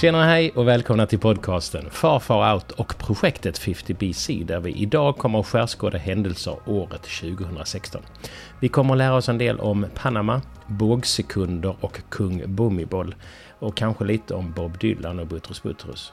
[0.00, 5.18] Tjena hej och välkomna till podcasten Far Far Out och projektet 50BC där vi idag
[5.18, 8.02] kommer att skärskåda händelser året 2016.
[8.60, 13.14] Vi kommer att lära oss en del om Panama, bågsekunder och kung Bumibol
[13.58, 16.12] och kanske lite om Bob Dylan och Buttrus Buttrus.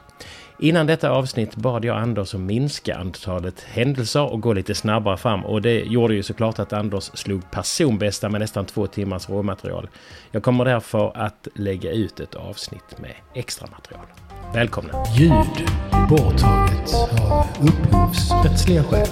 [0.58, 5.44] Innan detta avsnitt bad jag Anders att minska antalet händelser och gå lite snabbare fram
[5.44, 9.88] och det gjorde ju såklart att Anders slog personbästa med nästan två timmars råmaterial.
[10.30, 14.06] Jag kommer därför att lägga ut ett avsnitt med extra material.
[14.54, 14.92] Välkomna!
[15.16, 15.68] Ljud
[16.08, 16.94] borttaget
[17.30, 19.08] av upphovsrättsliga skäl.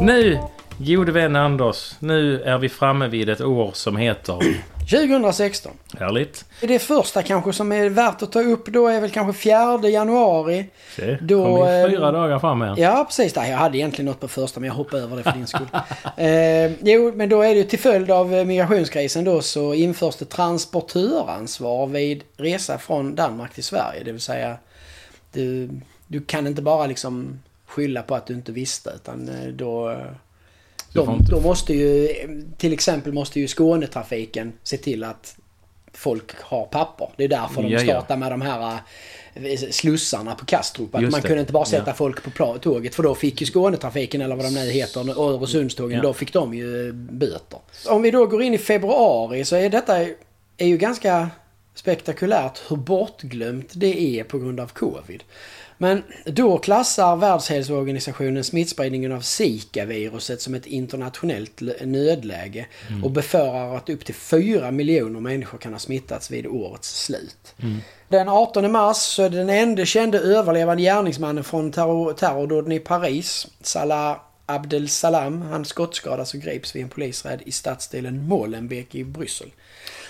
[0.00, 0.40] Nu,
[0.84, 4.38] gode vän Anders, nu är vi framme vid ett år som heter
[4.90, 5.72] 2016.
[5.98, 6.44] Härligt.
[6.60, 10.66] Det första kanske som är värt att ta upp då är väl kanske 4 januari.
[10.96, 12.74] Se, Då, kom vi fyra eh, dagar fram här.
[12.78, 13.36] Ja, precis.
[13.36, 15.68] Jag hade egentligen något på första men jag hoppade över det för din skull.
[16.16, 20.16] eh, jo, men då är det ju till följd av eh, migrationskrisen då så införs
[20.16, 24.04] det transportöransvar vid resa från Danmark till Sverige.
[24.04, 24.56] Det vill säga,
[25.32, 25.70] du,
[26.06, 29.96] du kan inte bara liksom skylla på att du inte visste utan eh, då...
[30.94, 32.08] De, inte- då måste ju,
[32.58, 35.36] till exempel måste ju Skånetrafiken se till att
[35.92, 37.08] folk har papper.
[37.16, 37.80] Det är därför Ja, de ja.
[37.92, 38.78] startar med de här
[39.34, 40.94] eh, slussarna på Kastrup.
[40.94, 41.26] Att Just man det.
[41.28, 41.94] kunde inte bara sätta Ja.
[41.94, 45.96] folk på tåget för då fick ju Skånetrafiken eller vad de nu heter och Öresundstågen,
[45.96, 46.02] Ja.
[46.02, 47.58] då fick de ju eh, böter.
[47.88, 49.98] Om vi då går in i februari så är detta
[50.56, 51.30] är ju ganska
[51.74, 55.22] spektakulärt hur bortglömt det är på grund av covid.
[55.78, 62.66] Men då klassar Världshälsoorganisationen smittspridningen av Zika-viruset som ett internationellt nödläge
[63.04, 67.54] och befarar att upp till 4 miljoner människor kan ha smittats vid årets slut.
[68.08, 73.46] Den 18 mars så är den enda kände överlevande gärningsmannen från terror, terrordåden i Paris,
[73.60, 74.16] Salah
[74.46, 75.42] Abdel Salam.
[75.42, 79.50] Han skottskadas och grips vid en polisräd i stadsdelen Molenbeek i Bryssel.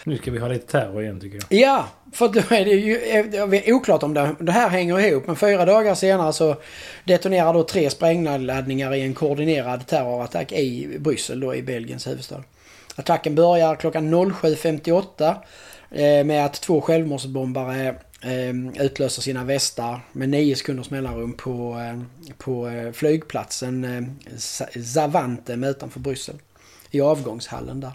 [0.04, 1.60] Nu ska vi ha lite terror igen tycker jag.
[1.60, 2.98] Ja, för då är det ju
[3.30, 5.26] det är oklart om det, det här hänger ihop.
[5.26, 6.56] Men fyra dagar senare så
[7.04, 12.42] detonerar då tre sprängladdningar i en koordinerad terrorattack i Bryssel då i Belgiens huvudstad.
[12.96, 15.34] Attacken börjar klockan 07.58
[15.90, 17.88] eh, med att två självmordsbombare
[18.22, 22.02] eh, utlöser sina västar med nio sekunders mellanrum på, eh,
[22.38, 26.36] på eh, flygplatsen eh, utanför Bryssel.
[26.90, 27.92] I avgångshallen där.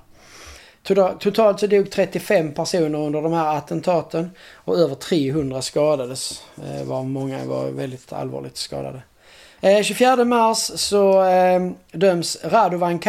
[1.20, 6.44] Totalt så dog 35 personer under de här attentaten och över 300 skadades.
[6.64, 9.02] Eh, var många var väldigt allvarligt skadade.
[9.62, 13.00] Eh, 24 mars så eh, döms Radovan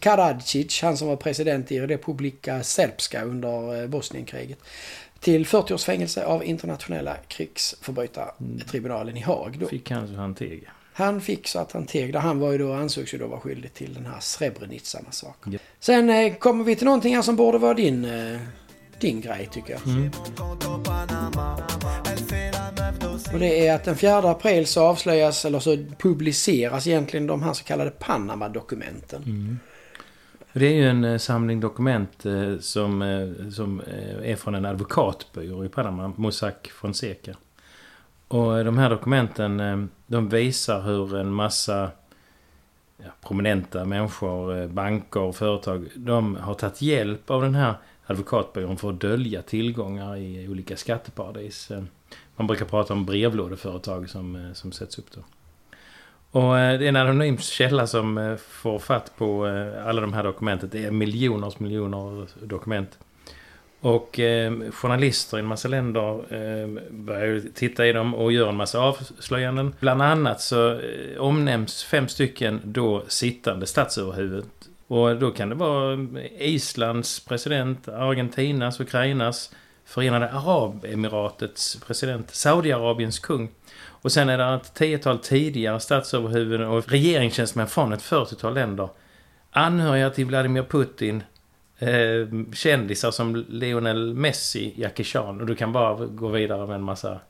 [0.00, 4.58] Karadzic, han som var president i Republika Srpska under Bosnienkriget,
[5.20, 9.58] till 40 års fängelse av internationella krigsförbrytartribunalen i Haag.
[9.58, 9.66] Då.
[9.66, 10.68] Fick han så han teg.
[10.96, 12.20] Han fick så att han teg där.
[12.20, 15.52] Han var ju då, ansågs ju då vara skyldig till den här Srebrenica-massakern.
[15.52, 15.58] Ja.
[15.80, 18.40] Sen eh, kommer vi till någonting här som borde vara din, eh,
[19.00, 19.86] din grej tycker jag.
[19.86, 20.10] Mm.
[23.32, 27.52] Och det är att den 4 april så avslöjas, eller så publiceras egentligen de här
[27.52, 29.22] så kallade Panama-dokumenten.
[29.22, 29.58] Mm.
[30.52, 33.82] Det är ju en eh, samling dokument eh, som, eh, som
[34.22, 37.36] är från en advokatbyrå i Panama, Mossack Fonseca.
[38.28, 41.90] Och de här dokumenten eh, de visar hur en massa
[42.96, 47.74] ja, prominenta människor, eh, banker och företag, de har tagit hjälp av den här
[48.06, 51.70] advokatbyrån för att dölja tillgångar i olika skatteparadis.
[51.70, 51.82] Eh,
[52.36, 55.20] man brukar prata om brevlådeföretag som, som sätts upp då.
[56.30, 59.46] Och det är en anonym källa som får fatt på
[59.86, 60.68] alla de här dokumenten.
[60.72, 62.98] Det är miljoners miljoner dokument.
[63.86, 68.48] Och eh, journalister i en massa länder eh, börjar ju titta i dem och gör
[68.48, 69.74] en massa avslöjanden.
[69.80, 74.44] Bland annat så eh, omnämns fem stycken då sittande statsöverhuvud.
[74.86, 79.54] Och då kan det vara ehm, Islands president, Argentinas, Ukrainas,
[79.84, 83.50] Förenade Arabemiratets president, Saudiarabiens kung.
[83.88, 88.88] Och sen är det ett tiotal tidigare statsöverhuvuden och regeringstjänstemän från ett 40-tal länder.
[89.50, 91.22] Anhöriga till Vladimir Putin.
[91.78, 95.40] Eh, kändisar som Lionel Messi, Jackie Chan.
[95.40, 97.20] Och du kan bara gå vidare med en massa...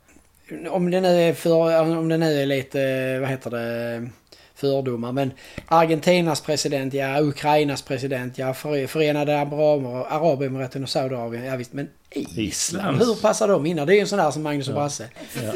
[0.71, 2.79] Om det nu är, för, om det nu är lite,
[3.21, 4.09] vad heter det,
[4.55, 5.13] fördomar.
[5.13, 5.31] Men
[5.67, 11.45] Argentinas president, ja, Ukrainas president, ja, För- Förenade Arab- Arabemiraten och Saudiarabien.
[11.45, 11.89] Ja visst, men
[12.37, 13.77] Island, hur passar de in?
[13.77, 15.09] Det är ju en sån där som Magnus och Brasse.
[15.35, 15.53] Ja.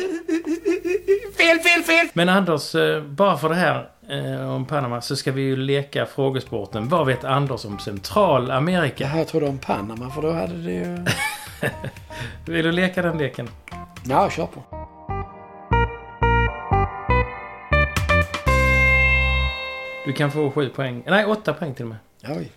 [1.36, 2.08] Fel, fel, fel!
[2.12, 6.06] Men Anders, eh, bara för det här eh, om Panama så ska vi ju leka
[6.06, 6.88] frågesporten.
[6.88, 9.04] Vad vet Anders om Centralamerika?
[9.04, 11.04] Jaha, jag trodde om Panama för då hade det ju...
[12.52, 13.48] Vill du leka den leken?
[14.04, 14.62] Ja, kör på.
[20.06, 21.02] Du kan få sju poäng.
[21.06, 21.98] Nej, åtta poäng till och med.
[22.36, 22.50] Oj.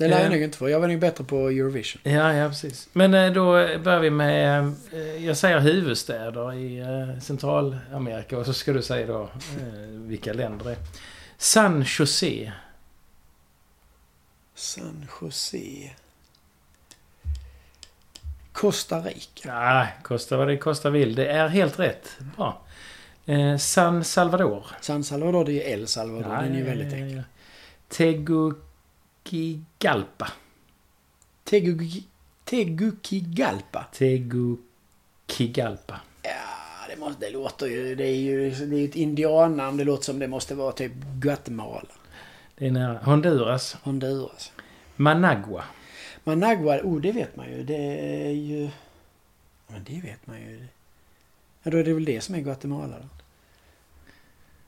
[0.00, 0.30] Det lär jag Eh.
[0.30, 0.68] nog inte få.
[0.70, 2.00] Jag var nog bättre på Eurovision.
[2.04, 2.88] Ja, ja precis.
[2.92, 3.52] Men eh, då
[3.84, 6.84] börjar vi med, eh, jag säger huvudstäder i
[7.20, 9.28] Centralamerika och så ska du säga då
[9.92, 10.78] vilka länder det är.
[11.38, 12.52] San Jose.
[14.54, 15.90] San Jose.
[18.52, 19.48] Costa Rica.
[19.48, 21.14] Ja, kosta vad det kosta vill.
[21.14, 22.16] Det är helt rätt.
[22.36, 22.62] Bra.
[23.58, 24.66] San Salvador.
[24.80, 26.36] San Salvador, det är El Salvador.
[26.42, 27.16] Den är ju väldigt enkel.
[27.16, 27.22] ja.
[29.30, 30.32] Tegucigalpa.
[32.44, 33.86] Tegucigalpa.
[33.92, 36.00] Tegucigalpa.
[36.22, 36.30] Ja,
[36.88, 37.94] det, måste, det låter ju...
[37.94, 39.76] Det är ju det är ett indiannamn.
[39.76, 41.88] Det låter som det måste vara typ Guatemala.
[42.54, 42.98] Det är nära.
[42.98, 43.76] Honduras.
[43.82, 44.52] Honduras.
[44.96, 45.64] Managua.
[46.24, 47.62] Managua, oh det vet man ju.
[47.62, 48.68] Det är ju...
[49.66, 50.66] Men det vet man ju.
[51.62, 53.08] Ja, då är det väl det som är Guatemala då.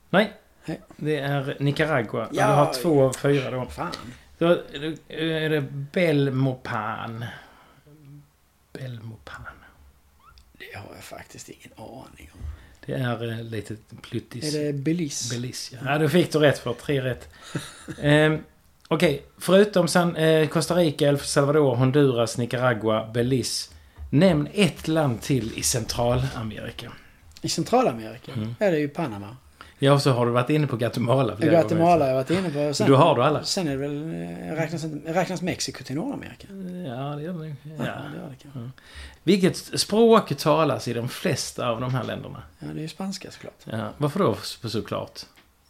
[0.09, 0.33] Nej.
[0.65, 0.81] Nej.
[0.97, 2.27] Det är Nicaragua.
[2.31, 2.47] Ja.
[2.47, 3.65] Du har två av fyra då.
[3.65, 3.91] Fan.
[4.43, 4.63] Då
[5.07, 5.61] är det
[5.91, 7.25] Belmopan.
[8.73, 9.45] Belmopan.
[10.57, 12.39] Det har jag faktiskt ingen aning om.
[12.85, 14.55] Det är eh, lite pluttis.
[14.55, 15.35] Är det Belize?
[15.35, 15.91] Belize, ja.
[15.91, 15.97] ja.
[15.97, 17.29] då fick du rätt för tre rätt.
[18.01, 18.35] eh,
[18.87, 23.71] Okej, förutom San, eh, Costa Rica, El Salvador, Honduras, Nicaragua, Belize.
[24.09, 26.91] Nämn ett land till i Centralamerika.
[27.41, 28.31] I Centralamerika?
[28.31, 28.55] Mm.
[28.59, 29.37] Ja, det är ju Panama.
[29.83, 32.49] Ja, och så har du varit inne på Guatemala flera Guatemala har jag varit inne
[32.67, 32.73] på.
[32.73, 33.43] Sen, Du har du alla?
[33.43, 34.03] Sen är det väl...
[34.03, 36.47] eh, Räknas, räknas Mexiko till Nordamerika?
[36.87, 37.47] Ja, det gör det.
[37.47, 37.75] Ja, Ja.
[37.85, 38.69] det gör det kanske.
[39.23, 42.43] Vilket språk talas i de flesta av de här länderna?
[42.59, 43.53] Ja, det är ju spanska såklart.
[43.65, 45.19] Ja, varför då så- såklart?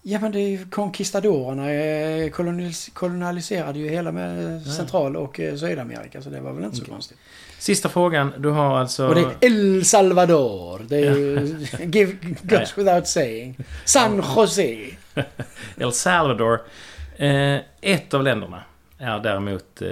[0.05, 4.61] Ja, men det är ju conquistadorerna eh, kolonis, kolonialiserade ju hela med.
[4.65, 7.17] Central och eh, Sydamerika, så det var väl inte så konstigt.
[7.59, 8.33] Sista frågan.
[8.37, 9.07] Du har alltså...
[9.07, 10.81] Och det är El Salvador.
[10.87, 11.65] Det är ju...
[11.85, 13.57] Give, goes without saying.
[13.85, 14.77] San Jose.
[15.77, 16.61] El Salvador.
[17.15, 18.63] Eh, ett av länderna
[18.97, 19.87] är däremot eh,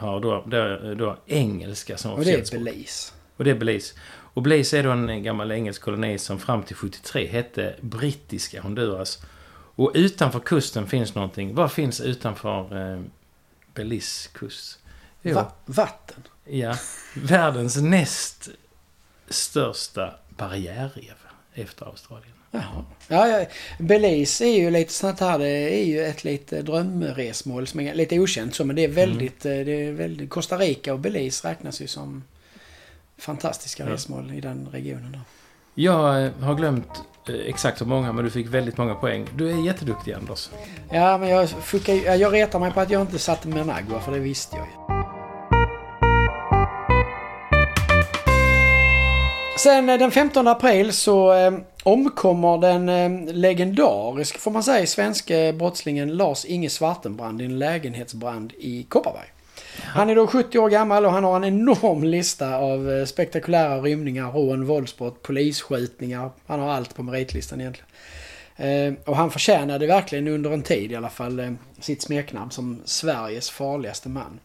[0.00, 2.58] har då, då, då engelska som Och det är.
[2.58, 3.12] Belize.
[3.36, 3.94] Och det är Belize.
[4.08, 9.18] Och Belize är då en gammal engelsk koloni som fram till 73 hette brittiska Honduras.
[9.76, 11.54] Och utanför kusten finns någonting.
[11.54, 13.02] Vad finns utanför eh,
[13.74, 14.78] Belize kust?
[15.22, 16.22] Jo, Va, vatten.
[16.44, 16.76] ja.
[17.14, 18.48] Världens näst
[19.28, 21.14] största barriärrev
[21.54, 22.32] efter Australien.
[22.50, 22.84] Jaha.
[23.08, 23.46] Ja, ja,
[23.78, 25.48] Belize är ju lite sånt här, det
[25.80, 29.50] är ju ett lite drömresmål som är lite okänt så, men det är väldigt, eh,
[29.50, 32.24] det är väldigt, Costa Rica och Belize räknas ju som
[33.18, 33.90] fantastiska Ja.
[33.92, 35.12] resmål i den regionen.
[35.12, 35.18] Då.
[35.74, 39.26] Jag eh, har glömt Eh, exakt så många, men du fick väldigt många poäng.
[39.36, 40.50] Du är jätteduktig Anders.
[40.90, 44.18] Ja, men jag, fuckar, jag retar mig på att jag inte satte Managua, för det
[44.18, 44.86] visste jag ju.
[49.58, 51.52] Sen eh, den 15 april så eh,
[51.82, 58.82] omkommer den eh, legendarisk, får man säga, svenske brottslingen Lars-Inge Svartenbrand i en lägenhetsbrand i
[58.82, 59.35] Kopparberg.
[59.82, 63.80] Han är då 70 år gammal och han har en enorm lista av eh, spektakulära
[63.80, 66.30] rymningar, rån, våldsbrott, polisskjutningar.
[66.46, 67.88] Han har allt på meritlistan egentligen.
[68.56, 71.50] Eh, och han förtjänade verkligen under en tid i alla fall eh,
[71.80, 74.40] sitt smeknamn som Sveriges farligaste man.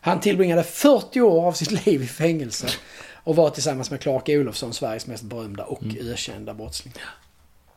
[0.00, 2.66] Han tillbringade 40 år av sitt liv i fängelse
[3.14, 6.94] och var tillsammans med Clark Olofsson Sveriges mest berömda och ökända brottsling.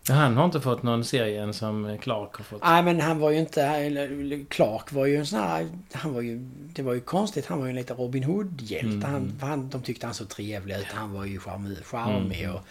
[0.08, 2.62] Han har inte fått någon serie än som Clark har fått.
[2.64, 4.46] Nej men han var ju inte...
[4.50, 5.68] Clark var ju en sån här...
[5.92, 6.38] Han var ju...
[6.74, 7.46] Det var ju konstigt.
[7.46, 9.08] Han var ju en liten Robin Hood-hjälte.
[9.08, 10.86] Han, han, de tyckte han såg trevlig ut.
[10.94, 12.62] Han var ju charmig, charmig och...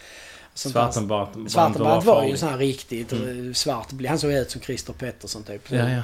[0.53, 3.53] Svartenbrandt var ju en sån här riktigt mm.
[3.53, 3.87] svart.
[4.07, 5.67] Han såg ut som Christer Pettersson typ.
[5.67, 6.01] Så- Ja, ja.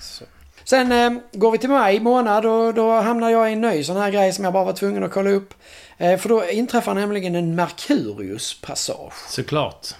[0.00, 0.24] Så.
[0.64, 3.96] Sen eh, går vi till maj månad och då hamnar jag i en ny sån
[3.96, 5.54] här grej som jag bara var tvungen att kolla upp.
[5.98, 9.28] Eh, för då inträffar nämligen en Merkurius-passage.
[9.28, 9.94] Såklart.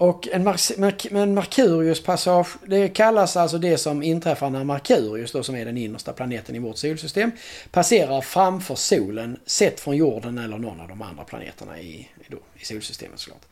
[0.00, 5.42] Och en, Mar- Mer- en Merkurius-passage, det kallas alltså det som inträffar när Merkurius, då
[5.42, 7.30] som är den innersta planeten i vårt solsystem,
[7.70, 12.64] passerar framför solen, sett från jorden eller någon av de andra planeterna i, då, i
[12.64, 13.42] solsystemet såklart.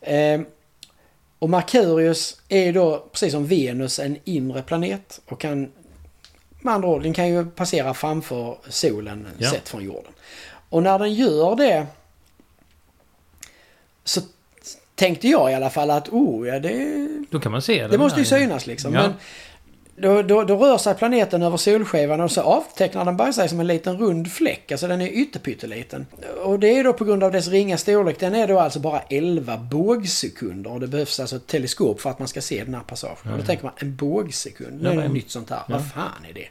[0.00, 0.40] Eh,
[1.38, 5.72] och Merkurius är då, precis som Venus, en inre planet och kan
[6.60, 9.50] med andra ord, den kan ju passera framför solen Ja.
[9.50, 10.12] sett från jorden.
[10.68, 11.86] Och när den gör det
[14.04, 14.20] så
[14.98, 17.88] tänkte jag i alla fall att oh, ja, det, Då kan man se det.
[17.88, 18.94] det måste ju synas liksom.
[18.94, 19.02] Ja.
[19.02, 19.12] Men
[20.00, 23.60] då, då, då rör sig planeten över solskivan och så avtecknar den bara sig som
[23.60, 24.72] en liten rund fläck.
[24.72, 26.06] Alltså den är ytterpytteliten.
[26.42, 28.20] Och det är då på grund av dess ringa storlek.
[28.20, 30.72] Den är då alltså bara 11 bågsekunder.
[30.72, 33.32] Och det behövs alltså ett teleskop för att man ska se den här passagen.
[33.32, 34.82] Och då tänker man en bågsekund.
[34.82, 35.62] Nu är det men- nytt sånt här.
[35.68, 36.48] Vad fan är det?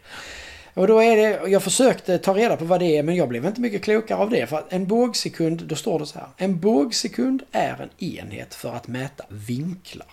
[0.78, 3.46] Och då är det, jag försökte ta reda på vad det är men jag blev
[3.46, 4.48] inte mycket klokare av det.
[4.48, 6.28] För att en bågsekund, då står det så här.
[6.38, 10.08] En bågsekund är en enhet för att mäta vinklar.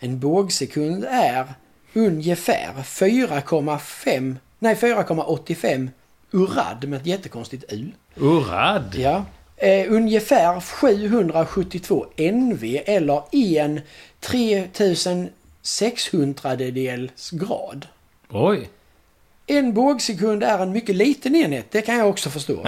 [0.00, 1.46] En bågsekund är
[1.92, 5.88] ungefär 4,5, Nej, 4,85
[6.30, 7.92] urad med ett jättekonstigt U.
[8.16, 8.94] Urad?
[8.96, 9.24] Ja.
[9.56, 13.80] Eh, ungefär 772 NV eller en
[14.20, 17.86] 3600 dels grad.
[18.30, 18.68] Oj.
[19.46, 22.66] En bågsekund är en mycket liten enhet, det kan jag också förstå.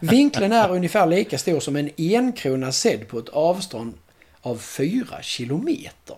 [0.00, 3.94] Vinkeln är ungefär lika stor som en enkrona sedd på ett avstånd
[4.40, 6.16] av 4 kilometer.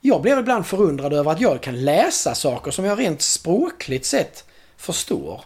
[0.00, 4.44] Jag blir ibland förundrad över att jag kan läsa saker som jag rent språkligt sett
[4.76, 5.44] förstår.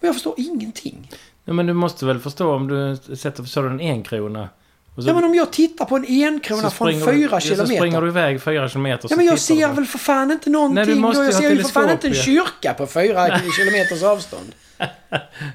[0.00, 1.10] Men jag förstår ingenting.
[1.44, 4.48] Ja, men du måste väl förstå om du sätter så en enkrona.
[4.96, 7.46] Så, Ja men om jag tittar på en enkrona från springer 4 du, ja, Så
[7.54, 8.00] springer kilometer.
[8.00, 9.06] du iväg fyra kilometer.
[9.10, 10.74] Ja men jag ser väl för fan inte någonting.
[10.74, 13.04] Nej, du måste jag ser ju för fan inte en kyrka på 4
[13.56, 14.52] kilometers avstånd.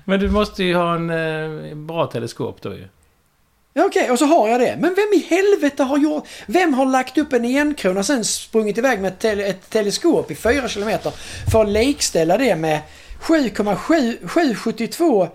[0.06, 2.88] Men du måste ju ha en eh, bra teleskop då ju.
[3.74, 4.75] Ja, Okej, och så har jag det.
[4.79, 6.27] Men vem i helvete har gjort...
[6.46, 10.36] Vem har lagt upp en enkrona sen sprungit iväg med ett, tele, ett teleskop i
[10.36, 11.13] 4 kilometer
[11.51, 12.79] för att likställa det med
[13.20, 15.27] 7,772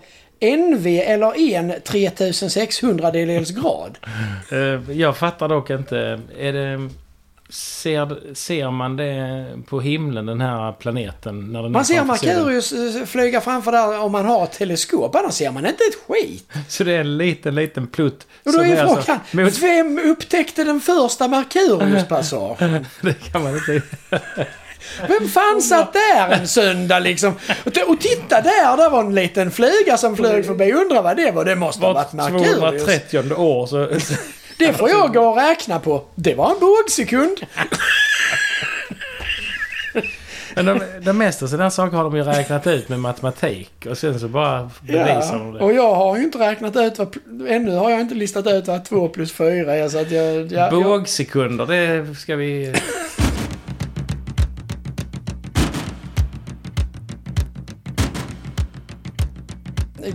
[0.43, 3.97] NV eller en 3600 dels grad?
[4.51, 6.19] Eh, Jag fattar dock inte.
[6.39, 6.89] Är det...
[7.49, 11.51] Ser, ser man det på himlen, den här planeten?
[11.53, 12.03] När den Man ser?
[12.03, 15.15] Merkurius eh, flyga framför där om man har teleskop.
[15.15, 16.49] Annars ser man inte ett skit.
[16.67, 18.27] Så det är en liten, liten plutt.
[18.45, 22.85] Och då är alltså frågan, mot- vem upptäckte den första Merkuriuspassagen?
[23.01, 23.81] Det kan man inte...
[25.07, 27.33] Vem fan satt där en söndag liksom?
[27.87, 30.71] Och, titta där, där var en liten flyga som flög förbi.
[30.73, 31.45] Undrar vad det var?
[31.45, 32.83] Det måste ha Vart varit Merkurius.
[32.83, 33.87] 230 år så...
[34.57, 36.03] Det får jag gå och räkna på.
[36.15, 37.37] Det var en bågsekund.
[40.55, 43.85] Men de, de mesta sådana saker har de ju räknat ut med matematik.
[43.89, 45.59] Och sen så bara bevisar de det.
[45.59, 47.17] och jag har ju inte räknat ut vad...
[47.47, 49.89] Ännu har jag inte listat ut vad 2 plus 4 är.
[49.89, 50.35] Så att jag...
[50.35, 52.73] jag, jag Bågsekunder, det ska vi...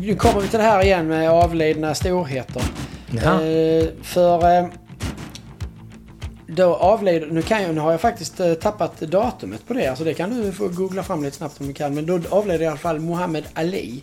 [0.00, 2.62] nu kommer vi till det här igen med avlidna storheter.
[3.42, 4.58] Eh, för...
[4.58, 4.66] Eh,
[6.46, 7.32] då avled...
[7.32, 9.86] Nu, kan jag, nu har jag faktiskt eh, tappat datumet på det.
[9.86, 11.94] Alltså det kan du få googla fram lite snabbt om du kan.
[11.94, 14.02] Men då avled i alla fall Muhammad Ali.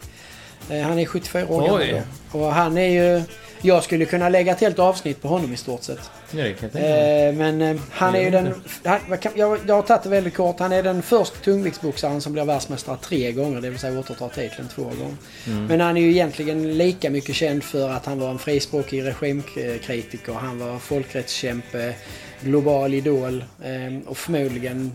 [0.70, 2.02] Eh, han är 74 år gammal.
[2.32, 3.24] Och han är ju...
[3.62, 6.00] Jag skulle kunna lägga ett helt avsnitt på honom i stort sett.
[6.32, 6.88] Ja, det kan jag tänka.
[6.88, 8.54] Eh, men eh, han är ju den...
[8.84, 9.00] Han,
[9.36, 10.60] jag, jag har tagit det väldigt kort.
[10.60, 13.62] Han är den första tungviktsboxaren som blir världsmästare tre gånger.
[13.62, 15.16] Det vill säga återtar titeln två gånger.
[15.48, 15.66] Mm.
[15.66, 20.34] Men han är ju egentligen lika mycket känd för att han var en frispråkig regimkritiker.
[20.34, 21.94] Han var folkrättskämpe,
[22.42, 24.92] global idol eh, och förmodligen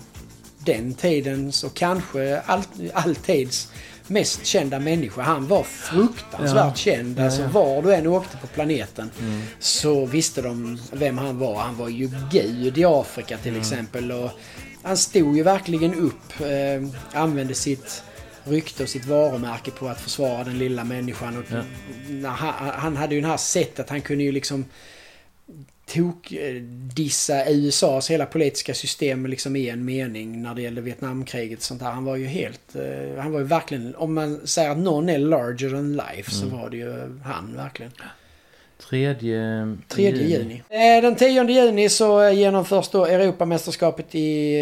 [0.65, 2.63] den tidens och kanske all,
[2.93, 3.73] alltids
[4.11, 5.23] mest kända människa.
[5.23, 6.75] Han var fruktansvärt Ja.
[6.75, 7.19] känd.
[7.19, 9.43] Ja, Alltså var du än åkte på planeten Mm.
[9.59, 11.57] så visste de vem han var.
[11.57, 13.61] Han var ju gud i Afrika till Mm.
[13.61, 14.13] exempel.
[14.13, 14.31] Och
[14.83, 16.41] han stod ju verkligen upp.
[16.41, 18.03] Eh, använde sitt
[18.45, 21.37] rykte och sitt varumärke på att försvara den lilla människan.
[21.37, 21.45] Och
[22.23, 22.29] Ja.
[22.29, 23.91] han, han hade ju det här sättet.
[23.91, 24.65] Han kunde ju liksom
[25.95, 26.55] tok eh,
[26.95, 31.81] dissa USAs hela politiska system liksom i en mening när det gällde Vietnamkriget och sånt
[31.81, 31.91] där.
[31.91, 32.75] Han var ju helt...
[32.75, 33.95] eh, Han var ju verkligen...
[33.97, 37.93] Om man säger att någon är larger than life så var det ju han verkligen.
[38.89, 39.77] Tredje...
[39.89, 40.63] 3 juni.
[40.69, 44.55] Eh, Den 10 juni så eh, genomförs då Europamästerskapet i...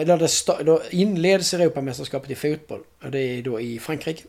[0.00, 2.80] Eller det då inleds Europamästerskapet i fotboll.
[3.04, 4.22] Och det är då i Frankrike.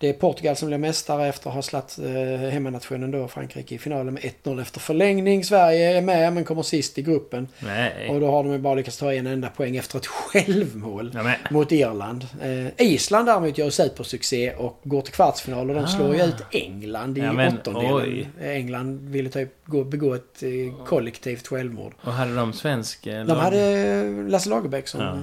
[0.00, 3.78] Det är Portugal som blir mästare efter att ha slagit eh, hemmanationen då Frankrike i
[3.78, 5.44] finalen med 1-0 efter förlängning.
[5.44, 7.48] Sverige är med men kommer sist i gruppen.
[7.58, 8.08] Nej.
[8.10, 11.32] Och då har de ju bara lyckats ta en enda poäng efter ett självmål Ja,
[11.50, 12.26] mot Irland.
[12.42, 16.26] Eh, Island däremot gör supersuccé och går till kvartsfinal och de slår ju Ah.
[16.26, 17.94] ut England i Ja, men, åttondelen.
[17.94, 18.28] oj.
[18.42, 21.92] England ville typ gå, begå ett eh, kollektivt självmord.
[22.00, 23.06] och hade de svensk...
[23.06, 25.18] eh, De hade Lasse Lagerbäck som Ja.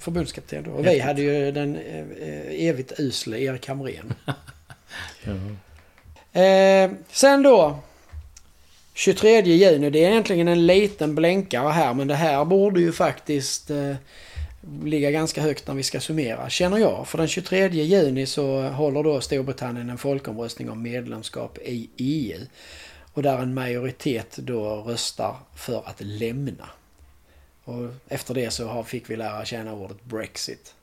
[0.00, 0.70] Förbundskapten då.
[0.70, 4.14] Och vi hade ju den eh, evigt usle Erik Hamrén.
[5.24, 6.40] Ja.
[6.40, 7.78] Eh, sen då.
[8.94, 9.90] 23 juni.
[9.90, 13.94] Det är egentligen en liten blänkare här men det här borde ju faktiskt eh,
[14.84, 17.08] ligga ganska högt när vi ska summera, känner jag.
[17.08, 22.40] För den 23 juni så håller då Storbritannien en folkomröstning om medlemskap i EU.
[23.12, 26.68] Och där en majoritet då röstar för att lämna.
[27.68, 30.74] Och efter det så fick vi lära känna ordet Brexit.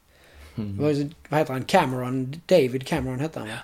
[0.58, 0.78] Mm.
[0.78, 1.64] Vad, vad heter han?
[1.64, 2.42] Cameron?
[2.46, 3.56] David Cameron hette han va?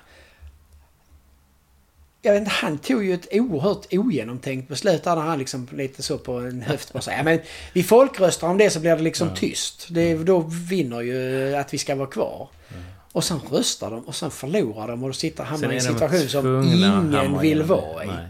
[2.22, 6.18] Jag vet inte, han tog ju ett oerhört ogenomtänkt beslut där han liksom lite så
[6.18, 7.40] på en höft bara säger ja, men
[7.74, 9.36] vi folkröstar om det så blir det liksom Ja.
[9.36, 9.88] tyst.
[9.90, 12.50] Det, då vinner ju att vi ska vara kvar.
[13.12, 16.28] Och sen röstar de och sen förlorar de och då sitter hamnar i en situation
[16.28, 18.08] som ingen vill vara i.
[18.08, 18.28] Nej.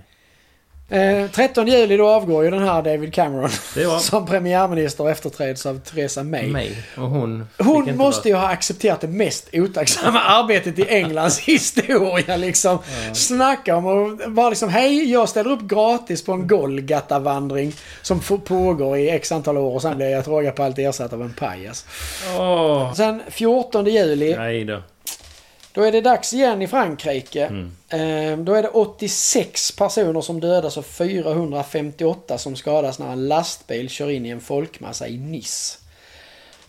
[0.91, 3.49] Eh, 13 juli då avgår ju den här David Cameron
[3.99, 6.47] som premiärminister och efterträds av Theresa May.
[6.47, 6.77] mig.
[6.97, 12.79] Och hon Hon måste ju ha accepterat det mest otacksamma arbetet i Englands historia liksom.
[13.13, 18.97] Snacka om och bara liksom, hej jag ställer upp gratis på en Golgata-vandring som pågår
[18.97, 21.33] i x antal år och sen blir jag till råga på allt ersatt av en
[21.33, 21.85] pajas.
[22.39, 22.93] Åh!
[22.93, 24.81] Sen 14 juli, Nej då.
[25.73, 27.45] Då är det dags igen i Frankrike.
[27.45, 27.71] Mm.
[27.89, 33.89] Eh, då är det 86 personer som dödas och 458 som skadas när en lastbil
[33.89, 35.77] kör in i en folkmassa i Nice.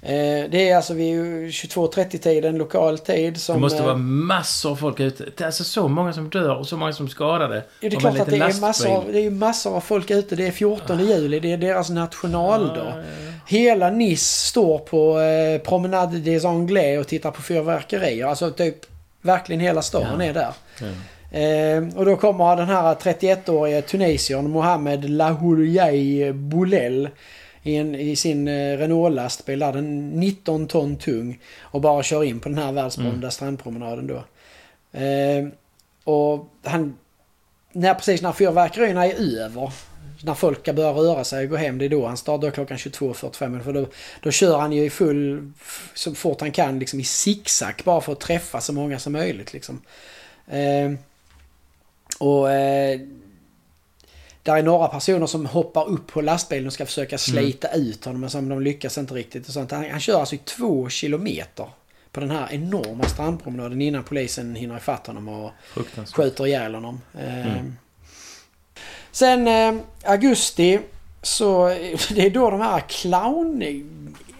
[0.04, 3.54] Eh, det är alltså vid 22.30-tiden lokal tid som...
[3.54, 5.24] Det måste eh, vara massor av folk ute.
[5.24, 7.64] Det är alltså så många som dör och så många som skadade.
[7.80, 10.36] Ja, det är klart att det är, massor av, det är massor av folk ute.
[10.36, 11.40] Det är 14 juli.
[11.40, 12.76] Det är deras nationaldag.
[12.76, 13.32] Ja, ja, ja.
[13.46, 18.26] Hela Nice står på eh, Promenade des Anglais och tittar på fyrverkerier.
[18.26, 18.91] Alltså typ
[19.22, 20.24] verkligen hela stan Ja.
[20.24, 20.54] är där.
[20.80, 20.86] Ja.
[21.38, 27.08] Eh, och då kommer den här 31-årige tunisiern Mohamed Lahouyai Boulel
[27.62, 29.58] i, en, i sin eh, Renault-lastbil.
[29.58, 31.38] där Den 19 ton tung.
[31.60, 33.30] Och bara kör in på den här världsberömda Mm.
[33.30, 34.24] strandpromenaden då.
[34.98, 35.46] Eh,
[36.04, 36.96] och han...
[37.74, 39.72] När, precis när fyrverkerierna är över.
[40.24, 41.78] När folk ska börja röra sig och gå hem.
[41.78, 43.62] Det är då han startar klockan 22.45.
[43.62, 43.86] För då,
[44.22, 45.52] då kör han ju i full...
[45.94, 47.82] Så fort han kan liksom i zigzag.
[47.84, 49.82] Bara för att träffa så många som möjligt liksom.
[50.48, 50.92] Eh,
[52.18, 53.00] och eh,
[54.42, 58.20] där är några personer som hoppar upp på lastbilen och ska försöka slita ut honom
[58.20, 59.46] men som de lyckas inte riktigt.
[59.46, 59.70] Och sånt.
[59.70, 61.66] Han, han kör alltså i två kilometer
[62.12, 65.50] på den här enorma strandpromenaden innan polisen hinner ifatt honom och
[66.14, 67.00] skjuter ihjäl honom.
[67.18, 67.76] Eh, Mm.
[69.12, 70.78] Sen eh, augusti
[71.22, 71.68] så
[72.08, 73.62] det är då de här clown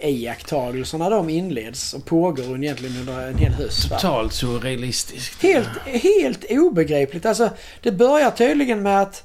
[0.01, 3.91] iakttagelserna de inleds och pågår egentligen under en hel höst.
[3.91, 5.43] Totalt surrealistiskt.
[5.43, 7.27] Helt, helt obegripligt.
[7.27, 7.51] Alltså,
[7.83, 9.25] det börjar tydligen med att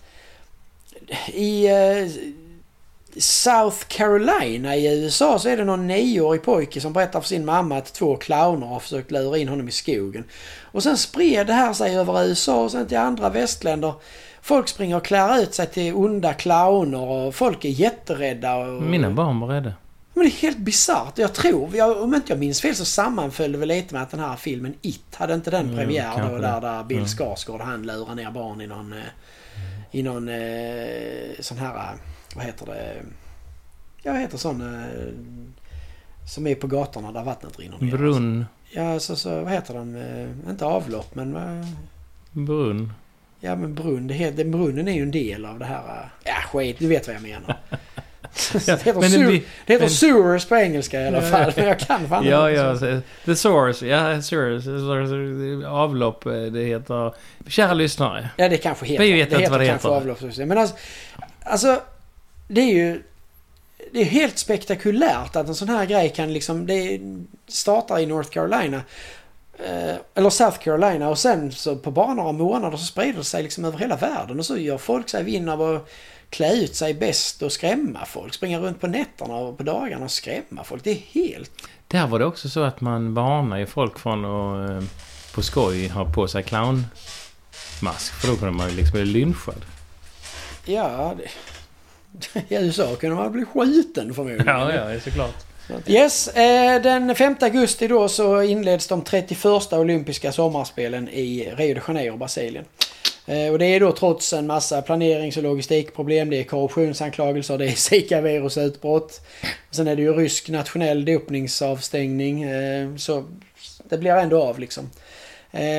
[1.33, 2.07] i eh,
[3.17, 7.77] South Carolina i USA så är det någon nioårig pojke som berättar för sin mamma
[7.77, 10.23] att två clowner har försökt lura in honom i skogen.
[10.77, 13.93] Och sen spred det här sig över USA och sen till andra västländer.
[14.41, 18.55] Folk springer och klär ut sig till onda clowner och folk är jätterädda.
[18.55, 19.73] Och, Mina barn var rädda.
[20.13, 21.17] men det är helt bisarrt.
[21.17, 24.11] Jag tror, jag, om inte jag minns fel så sammanföll det väl lite med att
[24.11, 27.07] den här filmen It hade inte den Mm, premiär kanske då där, där Bill Mm.
[27.09, 28.93] Skarsgård han lurar ner barn i någon...
[28.93, 28.99] eh,
[29.91, 31.75] I någon eh, sån här...
[31.75, 31.99] eh,
[32.35, 32.95] Vad heter det?
[34.03, 34.83] Ja, vad heter sån...
[36.33, 37.91] Som är på gatorna där vattnet rinner ner.
[37.97, 38.45] Brunn.
[38.71, 39.95] Ja, så, så vad heter den?
[40.45, 41.33] Eh, Inte avlopp men...
[41.33, 41.67] vad-
[42.45, 42.93] Brunn.
[43.39, 45.77] Ja men brunn, det heter, brunnen är ju en del av det här...
[45.77, 47.57] eh, Ja skit, du vet vad jag menar.
[48.53, 51.53] det heter, men det sewer, blir- det heter men- sewers på engelska i alla fall.
[51.55, 52.73] Men jag kan fan Ja, ja.
[52.73, 52.79] så.
[52.79, 53.87] så- The source.
[53.87, 56.25] Ja, source, Avlopp.
[56.25, 57.13] eh, Det heter...
[57.47, 58.29] Kära lyssnare.
[58.37, 59.03] Ja det kanske heter.
[59.03, 59.89] Vi vet det inte heter vad det heter.
[59.89, 60.47] avloppssystem.
[60.49, 60.75] Men alltså,
[61.43, 61.81] alltså...
[62.47, 63.01] Det är ju...
[63.91, 66.67] Det är helt spektakulärt att en sån här grej kan liksom...
[66.67, 66.99] Det
[67.47, 68.81] startar i North Carolina.
[69.59, 73.43] eh, Eller South Carolina och sen så på bara några månader så sprider det sig
[73.43, 74.39] liksom över hela världen.
[74.39, 75.89] Och så gör folk sig vinn av att
[76.29, 78.33] klä ut sig bäst och skrämma folk.
[78.33, 80.83] Springa runt på nätterna och på dagarna och skrämma folk.
[80.83, 81.51] Det är helt...
[81.87, 84.87] Där var det också så att man varnar ju folk från att eh,
[85.35, 88.13] på skoj ha på sig clownmask.
[88.21, 89.65] För då kunde man ju liksom bli lynchad.
[90.65, 91.29] Ja, det...
[92.49, 94.47] I USA kunde man bli skjuten förmodligen.
[94.47, 95.47] Ja, ja, såklart.
[95.87, 101.81] Yes, eh, den 5 augusti då så inleds de 31 olympiska sommarspelen i Rio de
[101.87, 102.65] Janeiro, Brasilien.
[103.25, 107.65] Eh, och det är då trots en massa planerings och logistikproblem, det är korruptionsanklagelser, det
[107.65, 109.21] är Zika-virusutbrott.
[109.71, 112.43] Sen är det ju rysk nationell dopningsavstängning.
[112.43, 113.25] Eh, så
[113.83, 114.89] det blir ändå av liksom.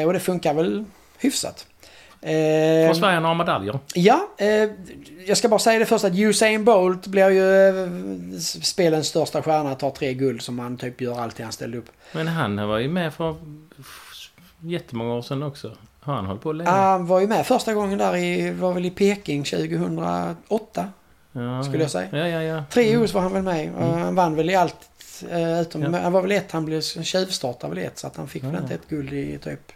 [0.06, 0.84] Och det funkar väl
[1.18, 1.66] hyfsat.
[2.20, 3.78] Eh, Får Sverige några medaljer?
[3.94, 4.70] Ja, eh,
[5.26, 9.74] jag ska bara säga det först att Usain Bolt blir ju eh, spelens största stjärna,
[9.74, 11.90] tar tre guld som han typ gör alltid han ställde upp.
[12.12, 13.34] Men han var ju med för
[14.60, 15.72] jättemånga år sedan också.
[16.00, 16.70] Har han hållit på länge?
[16.70, 20.88] Han var ju med första gången där i, var väl i Peking 2008.
[21.32, 22.08] ja, skulle jag säga.
[22.12, 22.64] Ja, ja, ja.
[22.70, 23.02] Tre Mm.
[23.04, 24.76] OS var han väl med och Han vann väl i allt
[25.30, 26.00] eh, utom, Ja.
[26.00, 28.58] han var väl ett, han blev tjuvstartad väl ett så att han fick väl Ja.
[28.62, 29.72] inte ett guld i typ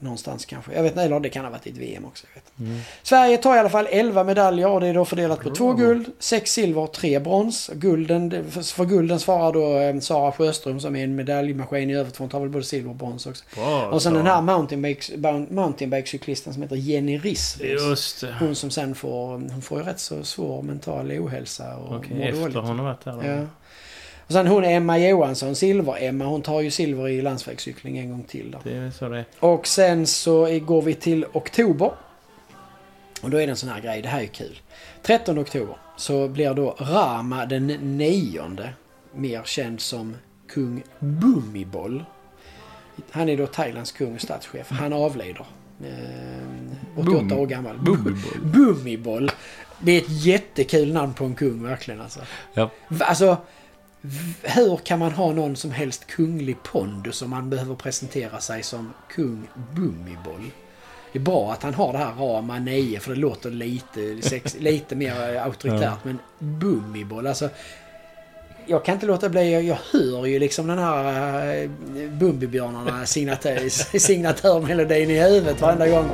[0.00, 0.72] någonstans kanske.
[0.74, 2.26] Jag vet inte, eller det kan ha varit i ett VM också.
[2.60, 2.78] Mm.
[3.02, 6.06] Sverige tar i alla fall 11 medaljer och det är då fördelat på två guld,
[6.18, 7.70] sex silver, tre brons.
[7.74, 12.16] Gulden, för gulden svarar då eh, Sara Sjöström som är en medaljmaskin i övrigt.
[12.16, 13.44] för Hon tar väl både silver och brons också.
[13.54, 14.22] Bra, Och sen bra.
[14.22, 17.20] den här mountainbike- mountainbikecyklisten som heter Jenny.
[17.60, 18.34] Just det.
[18.40, 22.24] Hon som sen får, hon får ju rätt så svår mental ohälsa och Okej, mår
[22.24, 22.56] efter dåligt.
[22.56, 23.22] hon har varit där då.
[23.28, 23.40] Ja.
[24.28, 26.24] Och sen hon är Emma Johansson, Silver-Emma.
[26.24, 28.58] Hon tar ju silver i landsvägscykling en gång till då.
[28.64, 29.24] Det är så det är.
[29.40, 31.90] Och sen så går vi till oktober.
[33.22, 34.60] Och då är det en sån här grej, det här är kul.
[35.02, 38.70] 13 oktober så blir då Rama den nionde,
[39.14, 40.16] mer känd som
[40.48, 42.04] kung Bhumibol.
[43.10, 44.70] Han är då Thailands kung och statschef.
[44.70, 45.46] Han avlider.
[45.84, 47.78] Eh, 88 Bhumi- år gammal.
[47.78, 48.40] Bhumibol.
[48.42, 49.30] Bhumibol.
[49.80, 52.20] Det är ett jättekul namn på en kung verkligen alltså.
[52.54, 52.70] Ja.
[53.00, 53.36] Alltså,
[54.42, 58.92] hur kan man ha någon som helst kunglig pondus om man behöver presentera sig som
[59.10, 60.50] kung Bhumibol?
[61.12, 64.56] Det är bra att han har det här Rama 9 för det låter lite, sex,
[64.60, 65.82] lite mer eh, auktoritärt.
[65.82, 65.98] Ja.
[66.02, 67.48] Men Bhumibol, alltså.
[68.66, 71.70] Jag kan inte låta bli, jag, jag hör ju liksom den här uh,
[72.10, 73.68] Bumbibjörnarna signatör,
[73.98, 76.10] signatörmelodin i huvudet varenda gång.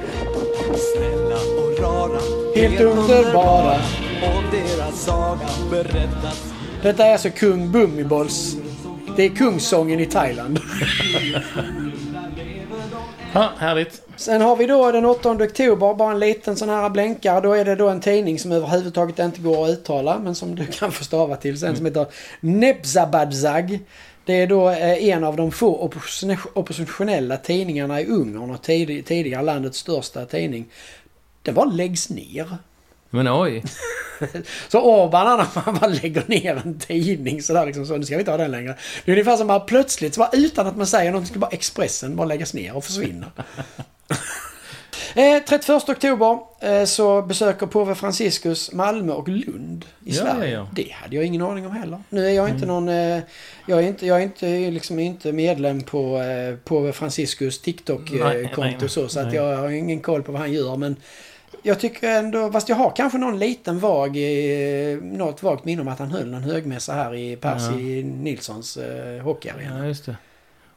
[0.94, 2.20] Snälla och rara
[2.54, 3.74] Helt underbara.
[4.22, 6.53] Och deras saga berättas
[6.84, 8.56] Detta är alltså kung Bumibols.
[9.16, 10.60] Det är kungssången i Thailand.
[13.36, 14.02] Ja, härligt.
[14.16, 17.40] Sen har vi då den 8 oktober, bara en liten sån här blänkare.
[17.40, 20.66] Då är det då en tidning som överhuvudtaget inte går att uttala, men som du
[20.66, 22.06] kan få stava till sen, som heter
[22.40, 23.78] Nebzabadzag.
[24.24, 29.06] Det är då eh, en av de få opposition- oppositionella tidningarna i Ungern och tid,
[29.06, 30.64] tidigare landets största tidning.
[31.42, 32.58] Den bara läggs ner.
[33.14, 33.62] Men oj.
[34.68, 37.96] Så Orban han bara lägger ner en tidning sådär liksom så.
[37.96, 38.76] Nu ska vi inte ha den längre.
[39.04, 41.50] Det är ungefär som bara plötsligt, så bara, utan att man säger någonting, ska bara
[41.50, 43.26] Expressen bara läggas ner och försvinna.
[45.14, 50.52] eh, 31 oktober eh, så besöker påve Franciscus Malmö och Lund i Ja, Sverige.
[50.52, 50.68] ja, ja.
[50.72, 52.02] Det hade jag ingen aning om heller.
[52.08, 52.88] Nu är jag inte någon...
[52.88, 53.20] Eh,
[53.66, 58.88] jag är inte, jag är inte, liksom inte medlem på eh, påve Franciscus TikTok-konto nej.
[58.88, 59.08] så.
[59.08, 60.76] Så att jag har ingen koll på vad han gör.
[60.76, 60.96] Men
[61.62, 65.88] jag tycker ändå, fast jag har kanske någon liten vag, eh, något vagt minne om
[65.88, 69.78] att han höll en högmässa här i Percy Nilssons eh, hockeyarena.
[69.78, 70.16] Ja, just det.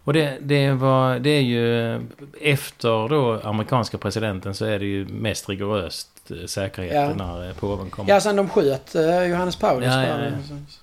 [0.03, 1.95] Och det, det, var, det är ju
[2.41, 7.13] efter då amerikanska presidenten så är det ju mest rigoröst eh, säkerhet Ja.
[7.25, 8.09] när eh, påven kommer.
[8.09, 10.17] Ja, sen de sköt eh, Johannes Paulus Ja, ja,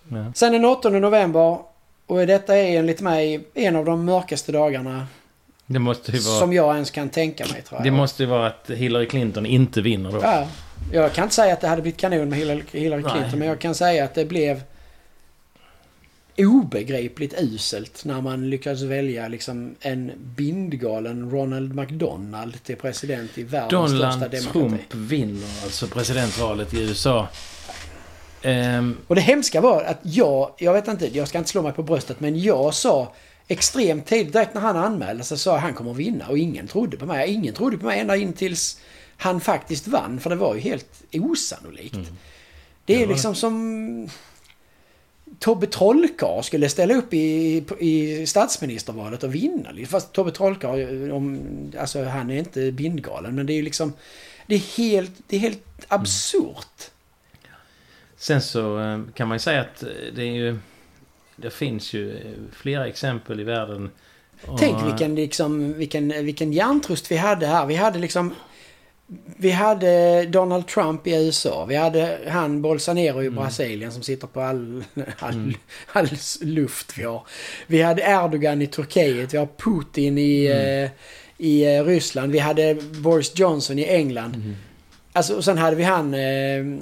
[0.09, 0.33] Ja.
[0.35, 1.59] Sen den 8 november,
[2.07, 5.07] och detta är enligt mig en av de mörkaste dagarna
[5.67, 7.85] Det måste ju vara, som jag ens kan tänka mig tror jag.
[7.87, 10.21] det måste ju vara att Hillary Clinton inte vinner då.
[10.23, 10.49] Ja,
[10.93, 13.13] jag kan inte säga att det hade blivit kanon med Hillary, Hillary Nej.
[13.13, 14.63] Clinton, men jag kan säga att det blev
[16.39, 23.91] obegripligt uselt när man lyckades välja liksom en bindgalen Ronald McDonald till president i världens
[23.91, 24.53] största Donald demokrati.
[24.53, 27.29] Trump vinner alltså presidentvalet i USA.
[28.43, 31.73] Ehm, Och det hemska var att jag, jag vet inte, jag ska inte slå mig
[31.73, 33.13] på bröstet, men jag sa
[33.49, 36.69] extremt tidigt, direkt när han anmälde sig, sa jag han kommer att vinna och ingen
[36.69, 37.31] trodde på mig.
[37.33, 38.81] Ingen trodde på mig ända in tills
[39.17, 41.99] han faktiskt vann, för det var ju helt osannolikt.
[42.85, 43.11] Det är Mm.
[43.11, 44.09] liksom som
[45.39, 49.71] Tobbe Trollkarl skulle ställa upp i, i statsministervalet och vinna.
[49.87, 51.41] Fast Tobbe Trollkarl, om,
[51.81, 53.93] alltså han är inte bindgalen, men det är ju liksom...
[54.47, 56.91] Det är helt, det är helt absurt.
[58.17, 60.59] sen så eh, kan man ju säga att eh, det är ju...
[61.37, 62.23] Det finns ju eh,
[62.57, 63.91] flera exempel i världen.
[64.47, 67.67] Och- Tänk vilken, liksom, vilken, vilken hjärntrust vi hade här.
[67.67, 68.35] Vi hade liksom...
[69.37, 71.65] Vi hade Donald Trump i USA.
[71.65, 74.85] Vi hade han Bolsonaro i Brasilien som sitter på all,
[75.19, 75.57] all,
[75.93, 76.09] all
[76.41, 77.27] luft vi har.
[77.67, 79.35] Vi hade Erdogan i Turkiet.
[79.35, 80.91] Vi har Putin i, eh,
[81.47, 82.33] i eh, Ryssland.
[82.33, 84.55] Vi hade Boris Johnson i England.
[85.13, 86.21] Alltså, och sen hade vi han eh,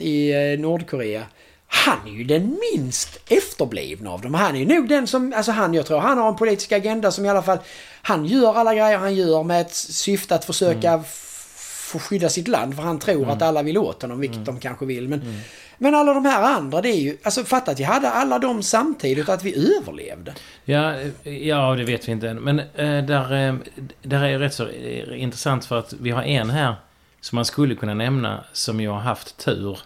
[0.07, 1.23] i eh, Nordkorea.
[1.75, 4.35] Han är ju den minst efterblivna av dem.
[4.35, 7.11] Han är ju nog den som, alltså han, jag tror han har en politisk agenda
[7.11, 7.59] som i alla fall,
[8.03, 12.49] han gör alla grejer han gör med ett syfte att försöka f- få skydda sitt
[12.49, 12.77] land.
[12.77, 15.09] För han tror att alla vill åt honom, vilket de kanske vill.
[15.09, 15.43] Men,
[15.79, 18.63] men alla de här andra, det är ju, alltså fatta att vi hade alla dem
[18.63, 20.35] samtidigt och att vi överlevde.
[20.65, 22.37] Ja, ja, det vet vi inte än.
[22.41, 23.55] Men eh, där, eh,
[24.03, 26.75] där är rätt så eh, intressant för att vi har en här
[27.21, 29.79] som man skulle kunna nämna som jag har haft tur.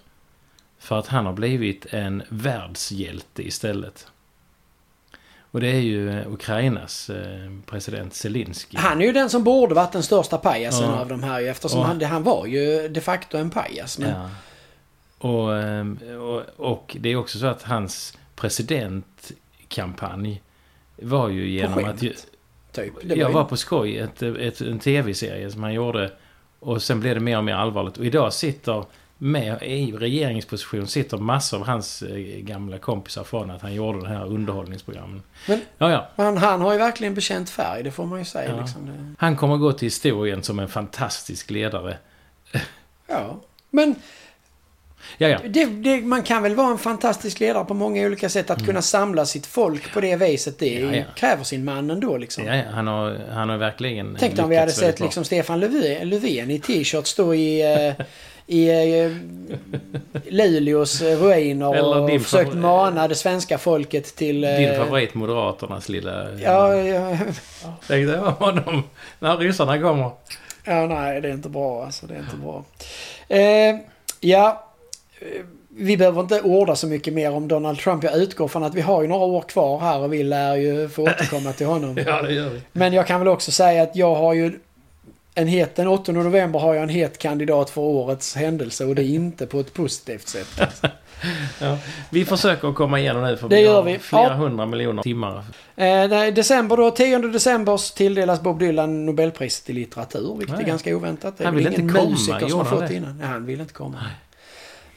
[0.78, 4.06] För att han har blivit en världshjälte istället.
[5.50, 8.76] Och det är ju eh, Ukrainas eh, president Zelensky.
[8.76, 11.00] Han är ju den som borde varit den största pajasen Ja.
[11.00, 13.98] av de här eftersom han, han var ju de facto en pajas.
[13.98, 14.30] Men, Ja.
[15.18, 20.42] Och, ehm, och, och det är också så att hans presidentkampanj
[21.02, 21.88] var ju genom skämt.
[21.88, 22.00] att...
[22.00, 22.16] Typ.
[23.02, 26.12] Det Jag ju- var på skoj, ett, ett, en tv-serie som han gjorde.
[26.60, 27.96] Och sen blev det mer och mer allvarligt.
[27.96, 28.84] Och idag sitter
[29.18, 34.08] med i regeringsposition sitter massor av hans eh, gamla kompisar från att han gjorde det
[34.08, 35.22] här underhållningsprogrammen.
[35.48, 36.08] Men- Ja, ja.
[36.16, 38.50] Men han har ju verkligen bekänt färg, det får man ju säga.
[38.50, 38.60] Ja.
[38.60, 39.16] Liksom.
[39.18, 41.96] Han kommer gå till historien som en fantastisk ledare.
[43.06, 43.40] ja.
[43.70, 43.94] Men
[45.18, 45.38] Ja, ja.
[45.48, 48.50] det, det, man kan väl vara en fantastisk ledare på många olika sätt.
[48.50, 50.94] Att kunna samla sitt folk på det viset, det Mm.
[50.94, 52.46] Ja, kräver sin man ändå liksom.
[52.46, 56.08] ja, ja han, har, han har verkligen Tänk om vi hade sett liksom Stefan Löfven,
[56.08, 58.04] Löfven i t-shirt stå i, eh,
[58.46, 58.68] i
[59.04, 59.10] eh,
[60.28, 64.44] Luleås eh, ruiner Eller din och försökt mana det svenska folket till...
[64.44, 66.32] eh, Din favorit Moderaternas lilla...
[66.40, 67.10] Ja, ja,
[67.88, 68.82] Tänkte jag honom
[69.18, 70.10] när ryssarna kommer.
[70.64, 72.06] ja, nej det är inte bra alltså.
[72.06, 72.64] Det är inte bra.
[73.28, 73.76] Eh,
[74.20, 74.64] ja,
[75.20, 75.26] eh,
[75.78, 78.04] vi behöver inte orda så mycket mer om Donald Trump.
[78.04, 80.88] Jag utgår från att vi har ju några år kvar här och vi lär ju
[80.88, 81.98] få återkomma till honom.
[82.06, 82.60] Ja, det gör vi.
[82.72, 84.58] Men jag kan väl också säga att jag har ju
[85.38, 89.02] en het, den 8 november har jag en het kandidat för årets händelse och det
[89.02, 90.82] är inte på ett positivt sätt.
[91.60, 91.78] Ja.
[92.10, 93.98] Vi försöker att komma igenom nu för Det vi gör vi.
[93.98, 94.32] flera Ja.
[94.34, 95.36] hundra miljoner timmar.
[95.76, 100.64] Eh, nej, december då, 10 december tilldelas Bob Dylan Nobelpriset i litteratur, vilket Nej.
[100.64, 101.38] är ganska oväntat.
[101.38, 102.94] Det är Han ingen inte komma, musiker som har fått det?
[102.94, 103.18] innan.
[103.18, 103.98] Nej, han vill inte komma.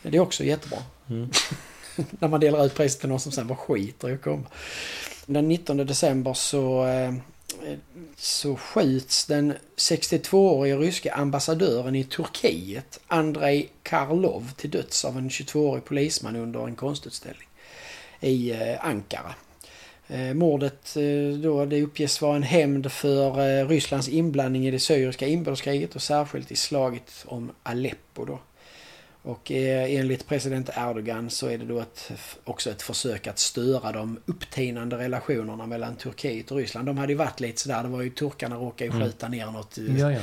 [0.02, 0.80] Det är också jättebra.
[1.10, 1.30] Mm.
[2.10, 4.44] När man delar ut priset till någon som sen bara skiter i att komma.
[5.26, 7.14] Den 19 december så, eh,
[8.22, 15.86] så skjuts den 62-årige ryska ambassadören i Turkiet, Andrei Karlov, till döds av en 22-årig
[15.86, 17.48] polisman under en konstutställning
[18.20, 19.34] i eh, Ankara.
[20.08, 25.28] Eh, mordet eh, då, det uppges vara en hämnd för Rysslands inblandning i det syriska
[25.28, 28.40] inbördeskriget och särskilt i slaget om Aleppo då.
[29.22, 32.12] Och eh, enligt president Erdogan så är det då ett,
[32.44, 36.86] också ett försök att störa de upptinande relationerna mellan Turkiet och Ryssland.
[36.88, 39.04] De hade ju varit lite sådär, det var ju turkarna råkade ju Mm.
[39.08, 40.20] skjuta ner något eh, Ja, ja.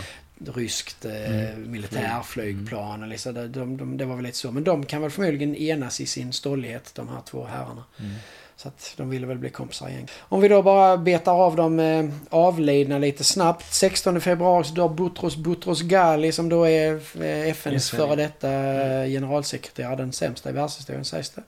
[0.55, 1.71] ryskt eh, Mm.
[1.71, 3.13] militärflygplan.
[3.19, 3.33] Så.
[3.33, 4.51] De, de, de, det var väl lite så.
[4.53, 7.85] Men de kan väl förmodligen enas i sin stollighet, de här två herrarna.
[8.01, 8.15] Mm.
[8.59, 10.07] Så att de ville väl bli kompisar igen.
[10.21, 13.75] Om vi då bara betar av de eh, avlidna lite snabbt.
[13.75, 19.07] 16 februari så dör Boutros Boutros Ghali som då är eh, FNs före detta eh,
[19.07, 19.97] generalsekreterare.
[19.97, 21.43] Den sämsta i världshistorien sägs det.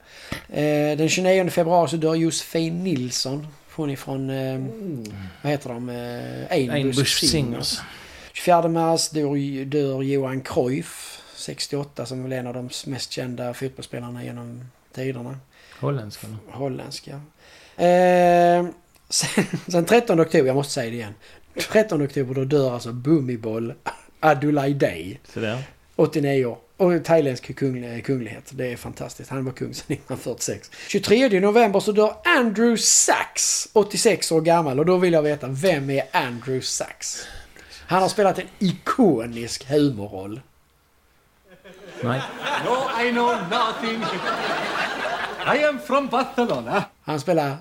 [0.61, 3.47] Eh, den 29 februari så dör Josefin Nilsson.
[3.75, 4.61] Hon är från, eh,
[5.43, 5.89] vad heter de?
[5.89, 7.31] Eh, Singers.
[7.31, 7.81] Singers.
[8.33, 13.55] 24 mars dör, dör Johan Cruyff, 68, som väl är en av de mest kända
[13.55, 15.37] fotbollsspelarna genom tiderna.
[15.81, 16.37] Holländskarna.
[16.51, 17.11] Holländska.
[17.77, 18.67] Eh,
[19.09, 21.15] sen, sen 13 oktober, jag måste säga det igen.
[21.73, 23.75] 13 oktober då dör alltså Bhumibol
[24.21, 25.63] Aduladej, Så där.
[25.97, 26.59] 89 år.
[26.77, 28.45] Och thailändsk kungl- kunglighet.
[28.51, 29.31] Det är fantastiskt.
[29.31, 30.71] Han var kung sedan 1946.
[30.89, 34.79] 23 november så dör Andrew Sachs, 86 år gammal.
[34.79, 37.27] Och då vill jag veta, vem är Andrew Sachs?
[37.87, 40.41] Han har spelat en ikonisk humorroll.
[42.03, 42.21] Nej.
[42.65, 44.05] No, I know nothing.
[45.55, 46.85] I am from Barcelona.
[47.03, 47.57] Han spelar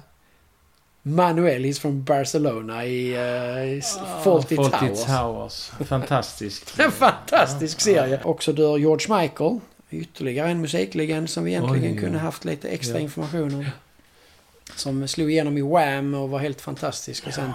[1.01, 3.81] Manuel, he's from Barcelona i, uh, i
[4.23, 5.05] Fawlty Fawlty Towers.
[5.05, 5.71] Towers.
[5.89, 6.79] Fantastiskt.
[6.79, 8.19] En fantastisk serie.
[8.23, 9.59] Också dör George Michael.
[9.89, 11.99] Ytterligare en musiklegend som vi egentligen Oj.
[12.01, 12.99] kunde haft lite extra Ja.
[13.01, 13.65] information om.
[14.75, 17.27] Som slog igenom i Wham och var helt fantastisk.
[17.27, 17.45] Och sen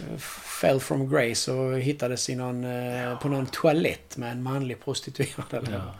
[0.00, 0.18] eh,
[0.60, 5.68] fell from grace och hittades i någon, eh, på någon toalett med en manlig prostituerad.
[5.72, 5.94] Ja.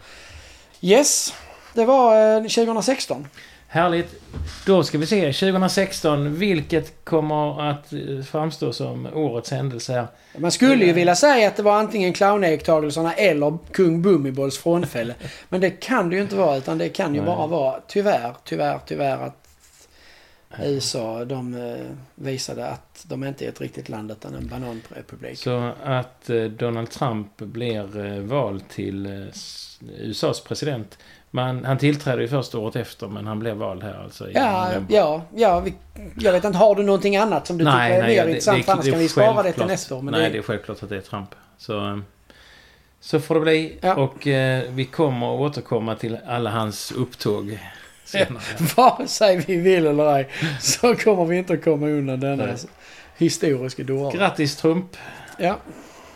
[0.81, 1.33] Yes,
[1.73, 3.27] det var eh, 2016.
[3.67, 4.21] Härligt.
[4.65, 5.33] Då ska vi se.
[5.33, 6.35] 2016.
[6.35, 7.99] Vilket kommer att eh,
[8.31, 10.07] framstå som årets händelse här?
[10.37, 15.15] Man skulle ju vilja säga att det var antingen clowniakttagelserna eller kung Bumibols frånfälle.
[15.49, 17.35] Men det kan det ju inte vara utan det kan ju Nej.
[17.35, 19.45] bara vara tyvärr, tyvärr, tyvärr att
[20.63, 25.37] USA de eh, visade att de inte är ett riktigt land utan en bananrepublik.
[25.37, 29.27] Så att eh, Donald Trump blir eh, vald till eh,
[29.99, 30.97] USAs president.
[31.35, 34.69] Man, han tillträdde ju först året efter men han blev vald här alltså i Ja,
[34.89, 35.59] ja, ja.
[35.59, 35.73] Vi,
[36.17, 38.65] jag vet inte, har du någonting annat som du tycker är mer intressant?
[38.65, 40.01] För annars kan vi spara det till nästa år.
[40.01, 41.29] Men Nej, det det, är självklart att det är Trump.
[41.57, 41.97] Så, eh,
[42.99, 43.77] så får det bli.
[43.81, 43.95] Ja.
[43.95, 47.59] Och eh, vi kommer att återkomma till alla hans upptåg
[48.05, 48.43] senare.
[48.75, 52.55] vare sig vi vill eller ej så kommer vi inte att komma undan denna Nej.
[53.17, 54.17] historiska dåre.
[54.17, 54.97] Grattis Trump!
[55.37, 55.57] Ja,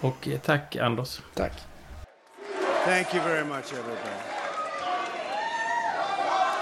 [0.01, 1.19] Och eh, tack Anders.
[1.35, 1.53] tack.
[2.85, 4.28] Thank you very much, everybody.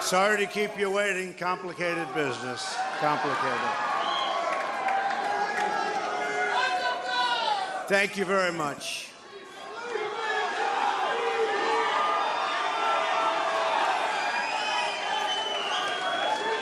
[0.07, 1.33] Sorry to keep you waiting.
[1.33, 2.77] Complicated business.
[3.01, 3.59] Complicated.
[7.89, 9.09] Thank you very much.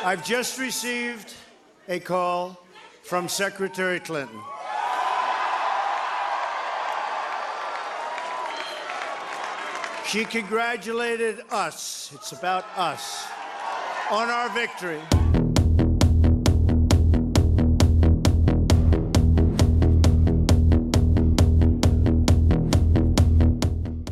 [0.04, 1.36] I've just received
[1.88, 2.60] a call
[3.04, 4.42] from Secretary Clinton.
[10.16, 13.28] She congratulated us, it's about us,
[14.10, 15.02] on our victory.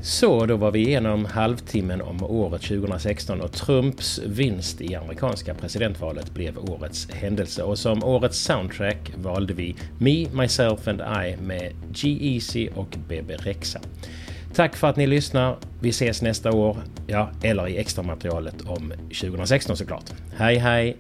[0.02, 6.34] Så, då var vi igenom halvtimmen om året 2016 och Trumps vinst i amerikanska presidentvalet
[6.34, 7.64] blev årets händelse.
[7.64, 13.80] Och som årets soundtrack valde vi Me, Myself and I med G-Eazy och Bebe Rexha.
[14.56, 15.58] Tack för att ni lyssnar.
[15.80, 16.78] Vi ses nästa år.
[17.08, 20.06] Ja, eller i extra materialet om 2016 såklart.
[20.38, 20.98] Hej hej!